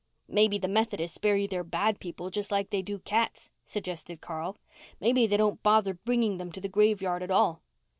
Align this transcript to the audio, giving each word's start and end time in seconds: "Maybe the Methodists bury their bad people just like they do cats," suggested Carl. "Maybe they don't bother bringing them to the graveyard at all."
"Maybe 0.27 0.57
the 0.57 0.67
Methodists 0.67 1.19
bury 1.19 1.45
their 1.45 1.63
bad 1.63 1.99
people 1.99 2.31
just 2.31 2.49
like 2.49 2.71
they 2.71 2.81
do 2.81 2.97
cats," 2.97 3.51
suggested 3.65 4.19
Carl. 4.19 4.57
"Maybe 4.99 5.27
they 5.27 5.37
don't 5.37 5.61
bother 5.61 5.93
bringing 5.93 6.39
them 6.39 6.51
to 6.53 6.59
the 6.59 6.67
graveyard 6.67 7.21
at 7.21 7.29
all." 7.29 7.61